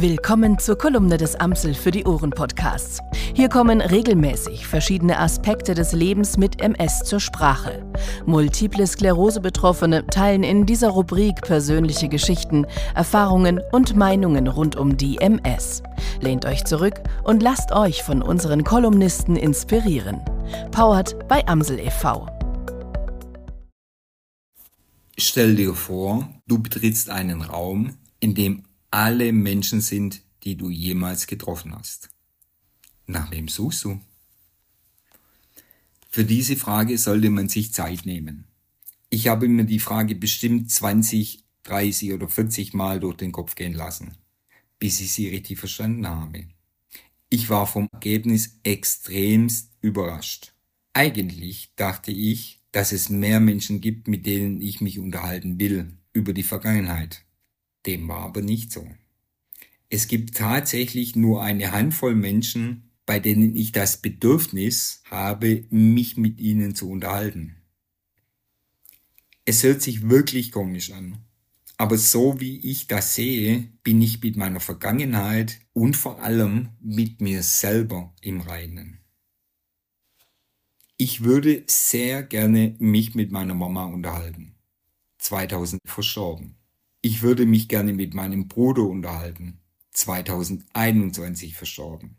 [0.00, 3.00] Willkommen zur Kolumne des Amsel für die Ohren Podcasts.
[3.34, 7.84] Hier kommen regelmäßig verschiedene Aspekte des Lebens mit MS zur Sprache.
[8.24, 12.64] Multiple Sklerose Betroffene teilen in dieser Rubrik persönliche Geschichten,
[12.94, 15.82] Erfahrungen und Meinungen rund um die MS.
[16.22, 20.22] Lehnt euch zurück und lasst euch von unseren Kolumnisten inspirieren.
[20.70, 22.26] Powered bei Amsel e.V.
[25.18, 31.26] Stell dir vor, du betrittst einen Raum, in dem alle Menschen sind, die du jemals
[31.26, 32.10] getroffen hast.
[33.06, 34.00] Nach wem suchst du?
[36.08, 38.44] Für diese Frage sollte man sich Zeit nehmen.
[39.10, 43.74] Ich habe mir die Frage bestimmt 20, 30 oder 40 Mal durch den Kopf gehen
[43.74, 44.16] lassen,
[44.78, 46.46] bis ich sie richtig verstanden habe.
[47.28, 50.52] Ich war vom Ergebnis extremst überrascht.
[50.92, 56.32] Eigentlich dachte ich, dass es mehr Menschen gibt, mit denen ich mich unterhalten will über
[56.32, 57.24] die Vergangenheit.
[57.86, 58.86] Dem war aber nicht so.
[59.88, 66.38] Es gibt tatsächlich nur eine Handvoll Menschen, bei denen ich das Bedürfnis habe, mich mit
[66.38, 67.56] ihnen zu unterhalten.
[69.44, 71.24] Es hört sich wirklich komisch an.
[71.76, 77.20] Aber so wie ich das sehe, bin ich mit meiner Vergangenheit und vor allem mit
[77.20, 79.00] mir selber im Reinen.
[80.98, 84.54] Ich würde sehr gerne mich mit meiner Mama unterhalten.
[85.18, 86.59] 2000 verstorben.
[87.02, 89.58] Ich würde mich gerne mit meinem Bruder unterhalten.
[89.92, 92.16] 2021 verstorben.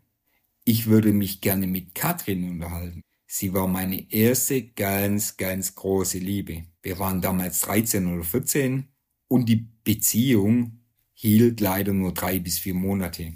[0.64, 3.02] Ich würde mich gerne mit Katrin unterhalten.
[3.28, 6.66] Sie war meine erste ganz, ganz große Liebe.
[6.82, 8.88] Wir waren damals 13 oder 14
[9.28, 10.80] und die Beziehung
[11.14, 13.34] hielt leider nur drei bis vier Monate.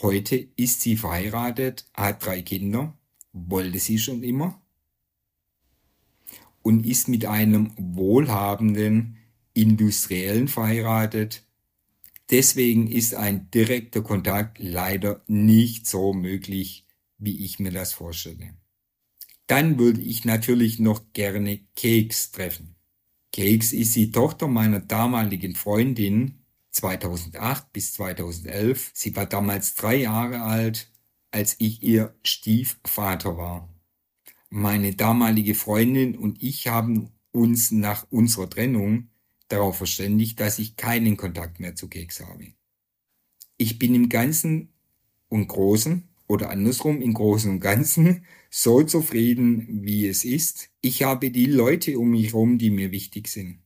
[0.00, 2.98] Heute ist sie verheiratet, hat drei Kinder,
[3.32, 4.60] wollte sie schon immer
[6.62, 9.19] und ist mit einem wohlhabenden,
[9.54, 11.44] Industriellen verheiratet.
[12.30, 16.86] Deswegen ist ein direkter Kontakt leider nicht so möglich,
[17.18, 18.54] wie ich mir das vorstelle.
[19.46, 22.76] Dann würde ich natürlich noch gerne Keks treffen.
[23.32, 28.90] Keks ist die Tochter meiner damaligen Freundin 2008 bis 2011.
[28.94, 30.90] Sie war damals drei Jahre alt,
[31.30, 33.68] als ich ihr Stiefvater war.
[34.48, 39.09] Meine damalige Freundin und ich haben uns nach unserer Trennung
[39.52, 42.46] darauf verständigt, dass ich keinen Kontakt mehr zu Keks habe.
[43.56, 44.72] Ich bin im Ganzen
[45.28, 50.70] und Großen oder andersrum im Großen und Ganzen so zufrieden, wie es ist.
[50.80, 53.58] Ich habe die Leute um mich herum, die mir wichtig sind.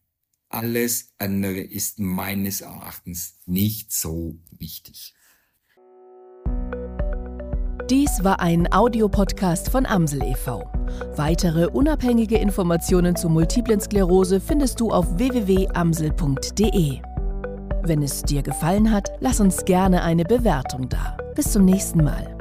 [0.48, 5.14] Alles andere ist meines Erachtens nicht so wichtig.
[7.90, 10.64] Dies war ein Audiopodcast von Amsel e.V.
[11.16, 17.00] Weitere unabhängige Informationen zu multiplen Sklerose findest du auf www.amsel.de.
[17.82, 21.16] Wenn es dir gefallen hat, lass uns gerne eine Bewertung da.
[21.34, 22.33] Bis zum nächsten Mal.